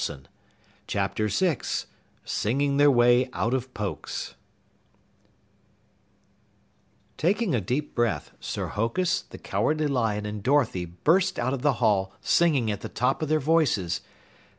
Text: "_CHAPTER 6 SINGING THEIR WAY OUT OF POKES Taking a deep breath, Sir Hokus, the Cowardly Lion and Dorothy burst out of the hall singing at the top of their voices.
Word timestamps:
"_CHAPTER 0.87 1.29
6 1.29 1.85
SINGING 2.25 2.77
THEIR 2.77 2.89
WAY 2.89 3.29
OUT 3.33 3.53
OF 3.53 3.71
POKES 3.75 4.33
Taking 7.17 7.53
a 7.53 7.61
deep 7.61 7.93
breath, 7.93 8.31
Sir 8.39 8.69
Hokus, 8.69 9.21
the 9.21 9.37
Cowardly 9.37 9.85
Lion 9.85 10.25
and 10.25 10.41
Dorothy 10.41 10.85
burst 10.85 11.37
out 11.37 11.53
of 11.53 11.61
the 11.61 11.73
hall 11.73 12.15
singing 12.19 12.71
at 12.71 12.81
the 12.81 12.89
top 12.89 13.21
of 13.21 13.29
their 13.29 13.39
voices. 13.39 14.01